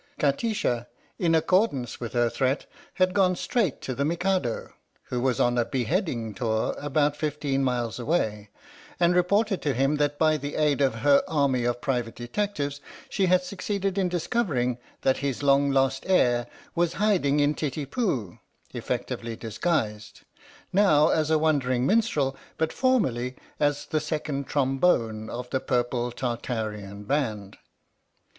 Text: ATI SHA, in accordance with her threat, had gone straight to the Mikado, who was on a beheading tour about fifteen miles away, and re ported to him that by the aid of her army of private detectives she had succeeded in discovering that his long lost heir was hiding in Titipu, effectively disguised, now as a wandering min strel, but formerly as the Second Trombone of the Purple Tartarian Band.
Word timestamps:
ATI 0.23 0.51
SHA, 0.51 0.85
in 1.19 1.35
accordance 1.35 1.99
with 1.99 2.13
her 2.13 2.27
threat, 2.27 2.65
had 2.95 3.13
gone 3.13 3.35
straight 3.35 3.81
to 3.81 3.93
the 3.93 4.03
Mikado, 4.03 4.73
who 5.03 5.21
was 5.21 5.39
on 5.39 5.59
a 5.59 5.65
beheading 5.65 6.33
tour 6.33 6.73
about 6.79 7.15
fifteen 7.15 7.63
miles 7.63 7.99
away, 7.99 8.49
and 8.99 9.13
re 9.13 9.21
ported 9.21 9.61
to 9.61 9.75
him 9.75 9.97
that 9.97 10.17
by 10.17 10.37
the 10.37 10.55
aid 10.55 10.81
of 10.81 10.95
her 11.05 11.21
army 11.27 11.65
of 11.65 11.81
private 11.81 12.15
detectives 12.15 12.81
she 13.09 13.27
had 13.27 13.43
succeeded 13.43 13.95
in 13.95 14.09
discovering 14.09 14.79
that 15.03 15.17
his 15.17 15.43
long 15.43 15.69
lost 15.69 16.03
heir 16.07 16.47
was 16.73 16.93
hiding 16.93 17.39
in 17.39 17.53
Titipu, 17.53 18.39
effectively 18.73 19.35
disguised, 19.35 20.21
now 20.73 21.09
as 21.09 21.29
a 21.29 21.37
wandering 21.37 21.85
min 21.85 22.01
strel, 22.01 22.35
but 22.57 22.73
formerly 22.73 23.35
as 23.59 23.85
the 23.85 23.99
Second 23.99 24.47
Trombone 24.47 25.29
of 25.29 25.47
the 25.51 25.59
Purple 25.59 26.11
Tartarian 26.11 27.03
Band. 27.03 27.59